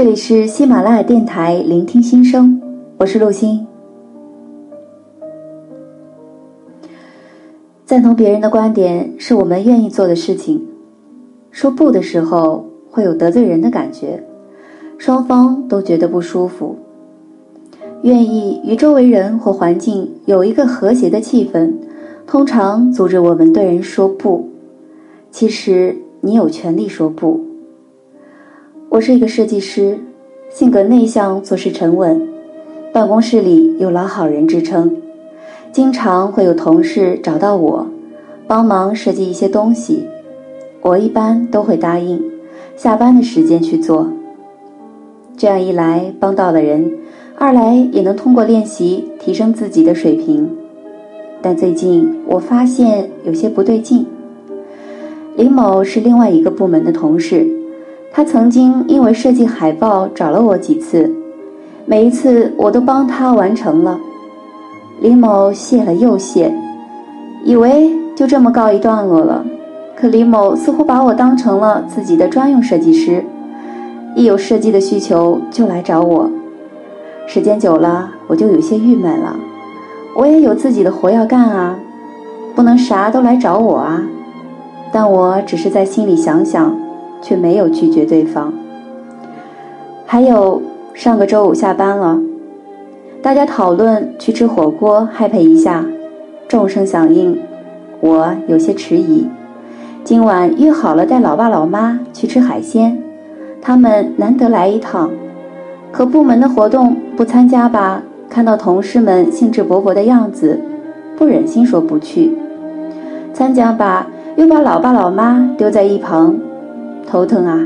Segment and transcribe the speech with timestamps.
[0.00, 2.58] 这里是喜马拉雅电台，聆听心声，
[2.96, 3.66] 我是陆欣。
[7.84, 10.66] 赞同别人的观点是我们愿意做的事情。
[11.50, 14.24] 说不的时候，会有得罪人的感觉，
[14.96, 16.78] 双方都觉得不舒服。
[18.00, 21.74] 愿意与周围人或环境有一个和谐的气氛，
[22.26, 24.48] 通常阻止我们对人说不。
[25.30, 27.49] 其实你有权利说不。
[28.90, 29.96] 我是一个设计师，
[30.48, 32.28] 性格内向，做事沉稳，
[32.92, 34.92] 办公室里有老好人之称。
[35.70, 37.86] 经常会有同事找到我，
[38.48, 40.04] 帮忙设计一些东西，
[40.82, 42.20] 我一般都会答应，
[42.74, 44.08] 下班的时间去做。
[45.36, 46.92] 这样一来，帮到了人，
[47.36, 50.50] 二来也能通过练习提升自己的水平。
[51.40, 54.04] 但最近我发现有些不对劲。
[55.36, 57.46] 林某是另外一个部门的同事，
[58.12, 61.10] 他曾经因为设计海报找了我几次，
[61.86, 63.98] 每一次我都帮他完成了。
[65.00, 66.52] 李某谢了又谢，
[67.44, 69.44] 以为就这么告一段落了。
[69.96, 73.24] 可李某似乎把我当成了自己的专用设计师，
[74.16, 76.30] 一有设计的需求就来找我。
[77.26, 79.36] 时间久了，我就有些郁闷了。
[80.16, 81.78] 我也有自己的活要干啊，
[82.56, 84.02] 不能啥都来找我啊。
[84.92, 86.76] 但我只是在心里想想，
[87.20, 88.52] 却没有拒绝对方。
[90.06, 90.60] 还有
[90.94, 92.20] 上个周五下班了。
[93.22, 95.84] 大家讨论去吃火锅，happy 一下，
[96.48, 97.38] 众声响应，
[98.00, 99.26] 我有些迟疑。
[100.02, 102.98] 今晚约好了带老爸老妈去吃海鲜，
[103.60, 105.10] 他们难得来一趟，
[105.92, 108.02] 可部门的活动不参加吧？
[108.30, 110.58] 看到同事们兴致勃勃的样子，
[111.18, 112.30] 不忍心说不去；
[113.34, 116.34] 参加吧，又把老爸老妈丢在一旁，
[117.06, 117.58] 头疼啊。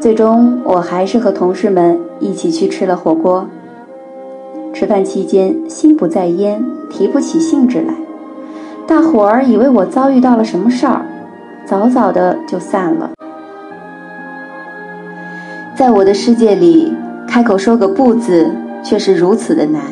[0.00, 3.46] 最终，我还是和同事们一起去吃了火锅。
[4.72, 7.94] 吃饭期间，心不在焉，提不起兴致来。
[8.86, 11.04] 大伙儿以为我遭遇到了什么事儿，
[11.66, 13.10] 早早的就散了。
[15.76, 16.92] 在我的世界里，
[17.26, 18.50] 开口说个不字，
[18.82, 19.82] 却是如此的难。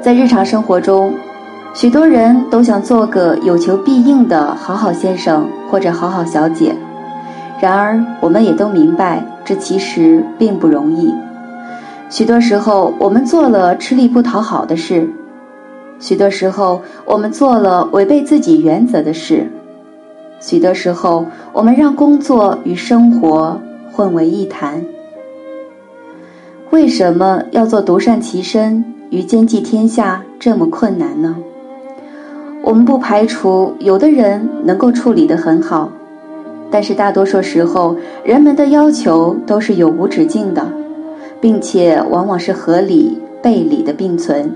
[0.00, 1.12] 在日常生活中，
[1.74, 6.74] 许多人都想做个有求必应的好好先生或者好好小姐，
[7.62, 11.14] 然而我们也都明白，这其实并不容易。
[12.10, 15.06] 许多时候，我们做了吃力不讨好的事；
[16.00, 19.46] 许多时候，我们做了违背自己原则的事；
[20.40, 23.56] 许多时候，我们让工作与生活
[23.92, 24.84] 混为一谈。
[26.70, 31.36] 为什么要做独善其身与兼济天下这么困难呢？
[32.64, 35.88] 我们不排除有的人能够处理得很好，
[36.72, 40.66] 但是大多数时候，人们的要求都是永无止境的。
[41.42, 44.52] 并且往往是合理背理的并存。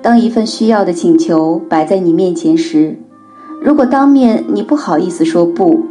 [0.00, 2.96] 当一份需要的请求摆在你面前时，
[3.62, 5.84] 如果当面你不好意思说不，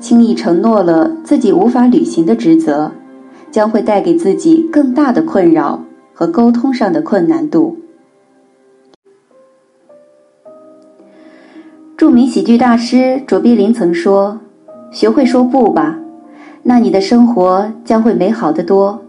[0.00, 2.90] 轻易承诺了自己无法履行的职责，
[3.52, 7.76] 将会带给自己更大的困扰和沟通上的困难度。
[12.02, 14.40] 著名喜剧大师卓别林曾说
[14.90, 16.00] ：“学会说不吧，
[16.64, 19.00] 那你的生活将会美好的多。”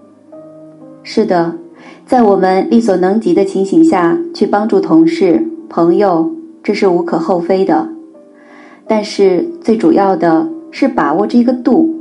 [1.02, 1.56] 是的，
[2.06, 6.30] 在我们力所能及的情形下去帮助同事、朋友，
[6.62, 7.90] 这是无可厚非的。
[8.86, 11.92] 但是最主要的是把握这个度。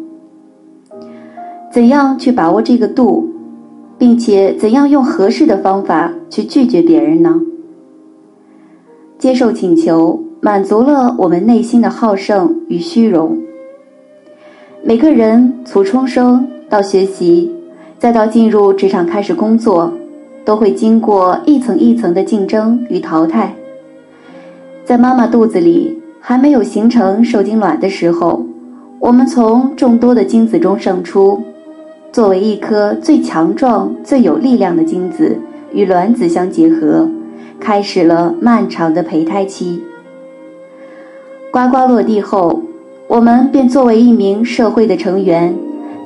[1.72, 3.26] 怎样去把握这个度，
[3.96, 7.40] 并且怎样用合适的方法去拒绝别人呢？
[9.18, 13.38] 接受请求，满足了我们内心的好胜与虚荣。
[14.82, 17.50] 每个人从出生到学习。
[17.96, 19.92] 再到进入职场开始工作，
[20.44, 23.54] 都会经过一层一层的竞争与淘汰。
[24.84, 28.44] 在妈妈肚子里还没有形成受精卵的时候，
[28.98, 31.40] 我们从众多的精子中胜出，
[32.10, 35.38] 作为一颗最强壮、最有力量的精子，
[35.72, 37.08] 与卵子相结合，
[37.60, 39.80] 开始了漫长的胚胎期。
[41.52, 42.62] 呱呱落地后，
[43.06, 45.54] 我们便作为一名社会的成员。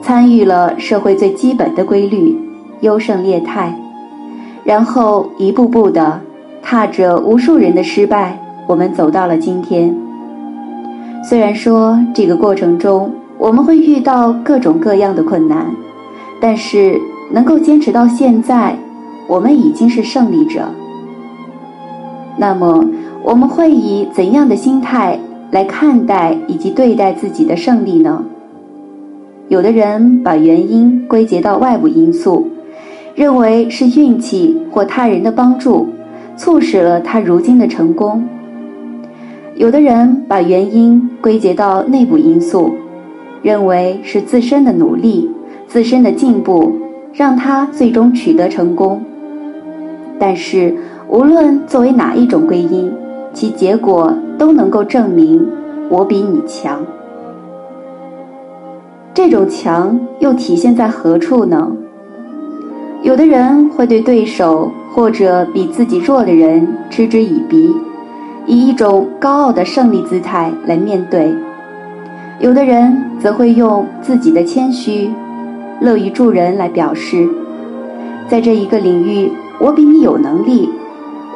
[0.03, 2.37] 参与了社会最基本的规律，
[2.81, 3.73] 优胜劣汰，
[4.65, 6.21] 然后一步步的
[6.63, 9.97] 踏着无数人的失败，我们走到了今天。
[11.29, 15.67] 虽然说这个过程中我们会遇到各种各样的困难，
[16.41, 17.01] 但是
[17.33, 18.77] 能够坚持到现在，
[19.29, 20.63] 我们已经是胜利者。
[22.37, 22.85] 那么
[23.25, 25.19] 我们会以怎样的心态
[25.51, 28.25] 来看待以及对待自己的胜利呢？
[29.49, 32.49] 有的人把原因归结到外部因素，
[33.15, 35.87] 认为是运气或他人的帮助，
[36.37, 38.23] 促使了他如今的成功；
[39.55, 42.75] 有的人把原因归结到内部因素，
[43.41, 45.31] 认为是自身的努力、
[45.69, 46.73] 自身的进步，
[47.13, 49.01] 让他最终取得成功。
[50.19, 50.75] 但是，
[51.09, 52.93] 无论作为哪一种归因，
[53.37, 55.47] 其结果都能够证明
[55.91, 56.81] 我比你强。
[59.13, 61.71] 这种强又体现在何处呢？
[63.03, 67.77] 有的人会对对手或者比自己弱的人嗤之以鼻，
[68.47, 71.37] 以一种高傲的胜利姿态来面对；
[72.41, 75.11] 有的人则会用自己的谦虚、
[75.83, 77.29] 乐于助人来表示，
[78.29, 79.31] 在这一个领域，
[79.61, 80.71] 我比你有能力，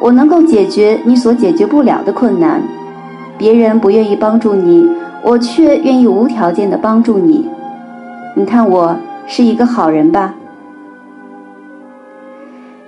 [0.01, 2.61] 我能够解决你所解决不了的困难。
[3.37, 4.89] 别人不愿意帮助你，
[5.23, 7.47] 我却愿意无条件的帮助你。
[8.35, 8.95] 你看我
[9.27, 10.35] 是一个好人吧？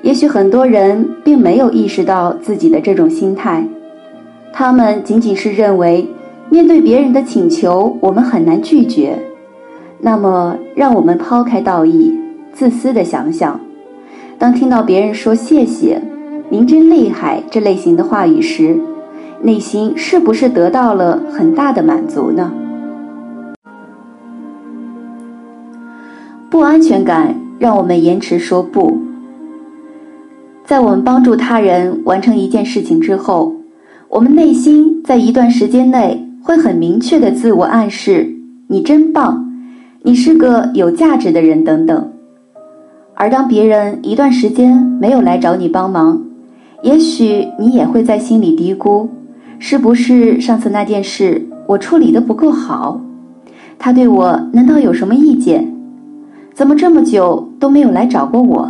[0.01, 3.65] 也许很多人并没有意识到自己的这种心态，
[4.51, 6.07] 他们仅仅是认为
[6.49, 9.17] 面对别人的请求，我们很难拒绝。
[9.99, 12.19] 那么，让我们抛开道义，
[12.53, 13.59] 自私的想想，
[14.37, 16.01] 当听到别人说“谢谢
[16.53, 18.79] ”“您真厉害”这类型的话语时，
[19.41, 22.53] 内心是不是得到了很大的满足呢？
[26.51, 28.99] 不安全感让我们延迟说不。
[30.63, 33.55] 在我们帮助他人完成一件事情之后，
[34.07, 38.31] 我们内心在一段时间内会很明确的自我暗示
[38.69, 39.51] ：“你真棒，
[40.03, 42.11] 你是个有价值的人”等等。
[43.15, 46.21] 而当别人一段时间没有来找你帮忙，
[46.83, 49.07] 也许你也会在心里嘀咕
[49.57, 53.01] ：“是不是上次那件事我处理的不够好？
[53.79, 55.73] 他对我难道有什么意见？”
[56.53, 58.69] 怎么这么久都没有来找过我？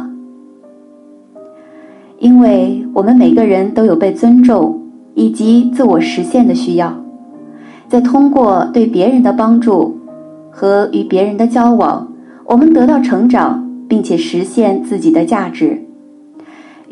[2.20, 4.82] 因为我们每个人都有被尊重
[5.16, 6.96] 以及自我实现的需要，
[7.90, 9.98] 在通过对别人的帮助
[10.50, 12.08] 和与别人的交往，
[12.46, 15.83] 我们得到成长，并且实现自己的价值。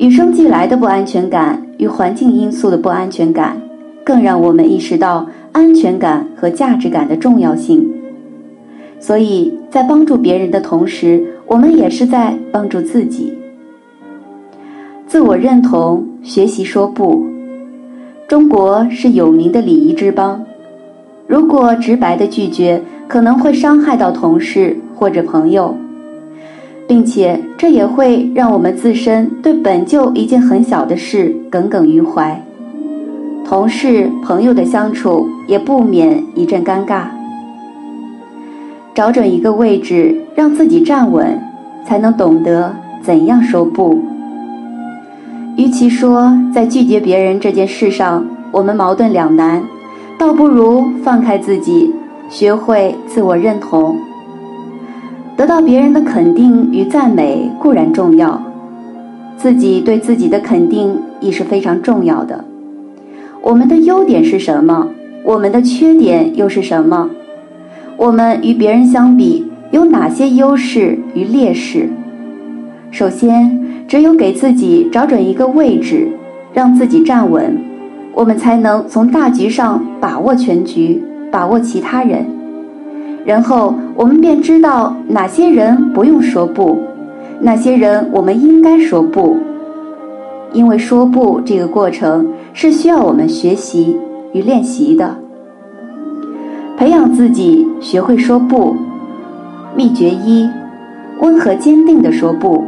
[0.01, 3.55] 与生俱来的不安全感与环境因素的不安全感，
[4.03, 7.87] 更让我们意识到安全感和价值感的重要性。
[8.99, 13.31] 所以在帮助别人的同时，我们也是在帮助自己。
[15.05, 17.23] 自我认同，学习说不。
[18.27, 20.43] 中国是有名的礼仪之邦，
[21.27, 25.75] 如果直白的拒绝，可能会伤害到同事或者朋友，
[26.91, 32.37] 并且这也会让我们自身对本就一件很小的事耿耿于怀。
[33.45, 37.03] 同事朋友的相处也不免一阵尴尬。
[38.93, 41.41] 找准一个位置，让自己站稳，
[41.85, 43.97] 才能懂得怎样说不。
[45.55, 49.63] 与其说在拒绝别人这件事上我们矛盾两难，
[50.19, 51.89] 倒不如放开自己，
[52.27, 53.95] 学会自我认同。
[55.41, 58.39] 得到别人的肯定与赞美固然重要，
[59.35, 62.45] 自己对自己的肯定亦是非常重要的。
[63.41, 64.89] 我们的优点是什么？
[65.23, 67.09] 我们的缺点又是什么？
[67.97, 71.89] 我们与别人相比有哪些优势与劣势？
[72.91, 76.07] 首先，只有给自己找准一个位置，
[76.53, 77.57] 让自己站稳，
[78.13, 82.23] 我们才能从大局上把握全局，把握其他人。
[83.25, 86.77] 然后，我们便知道哪些人不用说不，
[87.39, 89.37] 哪些人我们应该说不。
[90.53, 93.97] 因为说不这个过程是需要我们学习
[94.33, 95.15] 与练习的。
[96.77, 98.75] 培养自己学会说不，
[99.75, 100.49] 秘诀一：
[101.19, 102.65] 温和坚定地说不。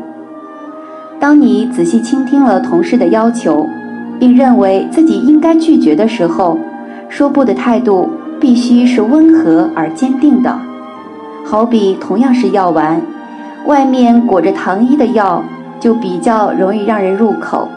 [1.19, 3.65] 当你仔细倾听了同事的要求，
[4.19, 6.57] 并认为自己应该拒绝的时候，
[7.10, 8.07] 说不的态度
[8.44, 10.60] 必须是温和而坚定的。
[11.46, 13.02] 好比同样是药丸，
[13.68, 15.42] 外面裹着糖衣的药
[15.80, 17.70] 就比较容易让人入口。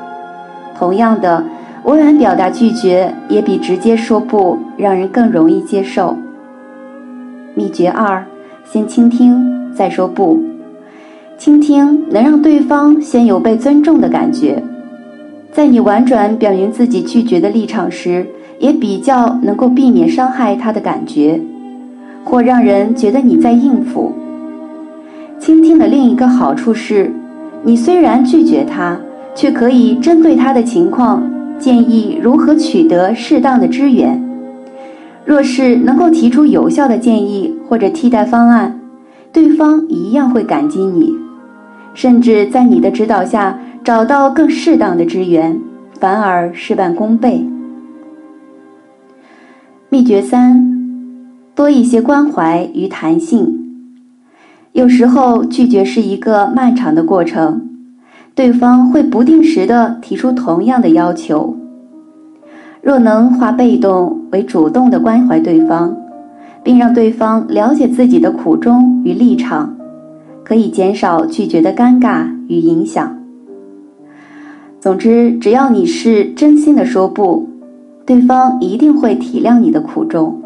[0.77, 1.45] 同样的，
[1.85, 6.17] 委婉表达拒绝也比直接说不让人更容易接受。
[7.55, 8.25] 秘诀二：
[8.65, 10.43] 先倾听，再说不。
[11.39, 14.61] 倾听能让对方先有被尊重的感觉，
[15.53, 18.27] 在你婉转表明自己拒绝的立场时，
[18.59, 21.41] 也比较能够避免伤害他的感觉，
[22.25, 24.13] 或让人觉得你在应付。
[25.39, 27.13] 倾听的另一个好处是，
[27.63, 28.99] 你虽然拒绝他，
[29.35, 31.23] 却可以针对他的情况
[31.59, 34.23] 建议如何取得适当的支援。
[35.25, 38.81] 若是能够提出有效的建议或者替代方案，
[39.33, 41.13] 对方一样会感激你，
[41.95, 45.61] 甚至在你的指导下找到更适当的支援，
[46.01, 47.45] 反而事半功倍。
[49.89, 50.69] 秘诀三：
[51.55, 53.57] 多一些关怀与弹性。
[54.73, 57.69] 有时候拒绝是一个漫长的过程，
[58.35, 61.57] 对方会不定时的提出同样的要求。
[62.83, 65.97] 若能化被动为主动的关怀对方，
[66.65, 69.77] 并让对方了解自己的苦衷与立场，
[70.43, 73.17] 可以减少拒绝的尴尬与影响。
[74.81, 77.49] 总之，只要你是真心的说不。
[78.07, 80.46] 对方一定会体谅你的苦衷。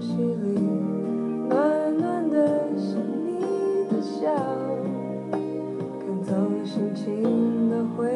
[0.00, 0.58] 隙里，
[1.48, 2.36] 暖暖的
[2.78, 4.32] 是你的笑，
[5.30, 8.08] 赶走了心情的灰。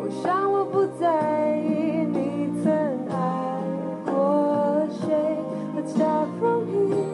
[0.00, 2.72] 我想我不在意你曾
[3.10, 3.62] 爱
[4.06, 5.36] 过谁
[5.76, 7.04] ，Let's start from here，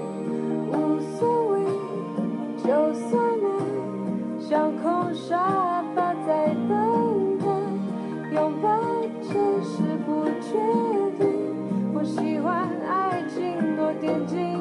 [0.71, 1.59] 无所谓，
[2.63, 7.45] 就算你，像空沙发在等待，
[8.33, 8.69] 拥抱
[9.23, 9.33] 只
[9.65, 10.98] 是不觉。
[14.09, 14.58] in you.